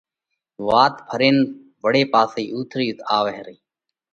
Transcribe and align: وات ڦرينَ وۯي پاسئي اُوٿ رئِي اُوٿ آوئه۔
وات 0.67 0.95
ڦرينَ 1.09 1.37
وۯي 1.83 2.03
پاسئي 2.13 2.45
اُوٿ 2.53 2.69
رئِي 2.77 2.85
اُوٿ 2.89 2.99
آوئه۔ 3.17 3.35